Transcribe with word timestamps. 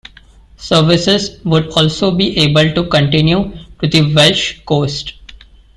Services 0.57 1.39
would 1.45 1.67
also 1.73 2.09
be 2.09 2.35
able 2.37 2.73
to 2.73 2.89
continue 2.89 3.55
to 3.79 3.87
the 3.87 4.11
Welsh 4.15 4.59
coast. 4.65 5.13